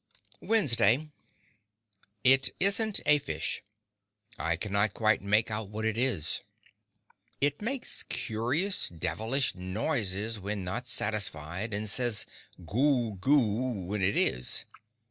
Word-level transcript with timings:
Wednesday 0.41 1.11
It 2.23 2.49
isn't 2.59 2.99
a 3.05 3.19
fish. 3.19 3.61
I 4.39 4.55
cannot 4.55 4.95
quite 4.95 5.21
make 5.21 5.51
out 5.51 5.69
what 5.69 5.85
it 5.85 5.95
is. 5.95 6.39
It 7.39 7.61
makes 7.61 8.01
curious, 8.01 8.89
devilish 8.89 9.53
noises 9.53 10.39
when 10.39 10.63
not 10.63 10.87
satisfied, 10.87 11.71
and 11.71 11.87
says 11.87 12.25
"goo 12.65 13.11
goo" 13.17 13.85
when 13.85 14.01
it 14.01 14.17
is. 14.17 14.65